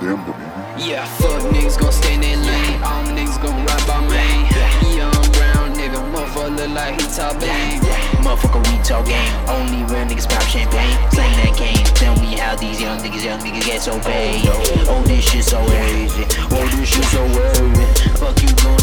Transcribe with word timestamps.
Goddamn, 0.00 0.24
baby. 0.24 0.88
Yeah, 0.88 1.04
fuck 1.20 1.42
niggas 1.52 1.78
gon' 1.78 1.92
stay 1.92 2.14
in 2.14 2.20
their 2.22 2.36
lane. 2.38 2.82
All 2.82 3.02
my 3.04 3.12
niggas 3.12 3.36
gon' 3.42 3.52
ride 3.66 3.86
by 3.86 4.00
me. 4.08 4.96
Young 4.96 5.12
brown 5.36 5.74
nigga, 5.76 6.00
motherfucker 6.12 6.56
look 6.56 6.70
like 6.70 7.00
he 7.00 7.06
top 7.08 7.38
bang. 7.38 7.80
Motherfucker, 8.24 8.64
we 8.64 8.82
talk 8.82 9.04
game. 9.04 9.48
Only 9.48 9.84
real 9.92 10.06
niggas 10.08 10.26
pop 10.26 10.42
champagne. 10.48 10.96
Slang 11.12 11.36
that 11.44 11.54
game. 11.58 11.84
Tell 12.00 12.16
me 12.16 12.36
how 12.36 12.56
these 12.56 12.80
young 12.80 12.98
niggas, 13.00 13.24
young 13.24 13.40
niggas 13.40 13.66
get 13.66 13.82
so 13.82 14.00
paid. 14.00 14.48
Oh, 14.88 15.02
this 15.04 15.22
shit 15.28 15.44
so 15.44 15.62
crazy. 15.66 16.24
Oh, 16.50 16.66
this 16.76 16.88
shit 16.88 17.04
so 17.04 17.20
worthy. 17.36 17.84
Oh, 17.84 18.32
fuck 18.32 18.40
you 18.40 18.48
gonna 18.56 18.79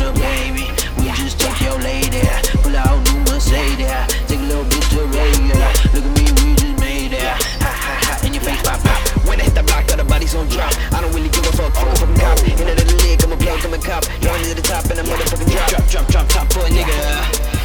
top 14.67 14.83
and 14.91 14.99
a 14.99 15.03
motherfucking 15.03 15.49
drop. 15.49 15.69
Drop, 15.69 15.87
drop, 15.87 16.07
drop, 16.11 16.27
top 16.27 16.47
for 16.51 16.67
a 16.67 16.69
nigga. 16.69 16.99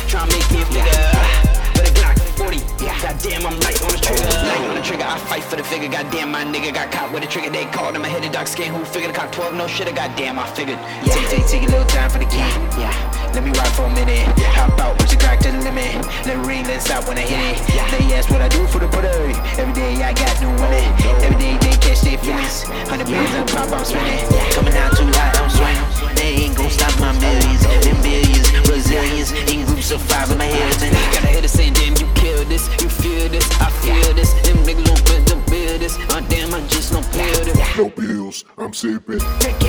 Try 0.07 0.25
make 0.31 0.47
me 0.55 0.63
a 0.63 0.67
figure. 0.71 1.43
But 1.75 1.89
a 1.89 1.93
Glock 1.99 2.19
40, 2.39 2.63
goddamn, 2.79 3.43
I'm 3.43 3.59
light 3.67 3.83
on 3.83 3.91
the 3.91 3.99
trigger. 3.99 4.23
Light 4.23 4.63
on 4.71 4.77
the 4.77 4.83
trigger, 4.83 5.03
I 5.03 5.19
fight 5.19 5.43
for 5.43 5.57
the 5.57 5.65
figure. 5.65 5.89
Goddamn, 5.89 6.31
my 6.31 6.45
nigga 6.45 6.73
got 6.73 6.93
caught 6.93 7.11
with 7.13 7.25
a 7.25 7.27
trigger. 7.27 7.51
They 7.51 7.65
called 7.67 7.97
him 7.97 8.05
a 8.05 8.09
headed 8.09 8.31
dark 8.31 8.47
skin. 8.47 8.73
Who 8.73 8.85
figured 8.85 9.13
the 9.13 9.19
cock 9.19 9.33
12? 9.33 9.55
No 9.55 9.67
shit, 9.67 9.93
goddamn, 9.95 10.39
I 10.39 10.47
figured. 10.55 10.79
Yeah. 11.03 11.15
Take, 11.15 11.29
take, 11.29 11.47
take 11.49 11.63
a 11.69 11.71
little 11.73 11.91
time 11.91 12.09
for 12.09 12.19
the 12.19 12.31
key. 12.31 12.47
Yeah. 12.79 12.95
Let 13.35 13.43
me 13.43 13.51
ride 13.51 13.73
for 13.73 13.89
a 13.89 13.95
minute. 13.95 14.23
Hop 14.55 14.79
out, 14.79 14.99
push 14.99 15.11
the 15.11 15.17
crack 15.17 15.41
to 15.41 15.51
the 15.51 15.59
limit. 15.59 15.97
Let 16.29 16.37
it 16.39 16.47
ring, 16.47 16.69
it 16.69 16.83
stop 16.83 17.09
when 17.09 17.19
I 17.19 17.27
hit 17.27 17.41
it. 17.41 17.59
They 17.91 18.15
ask 18.15 18.31
what 18.31 18.43
I 18.43 18.49
do 18.49 18.67
for 18.69 18.79
the 18.79 18.89
putter. 18.89 19.11
Every 19.59 19.73
day 19.75 20.05
I 20.05 20.13
got 20.13 20.39
new 20.39 20.53
winning. 20.61 20.93
Oh, 21.09 21.27
Every 21.27 21.41
day 21.41 21.52
I'm 38.57 38.73
sipping. 38.73 39.62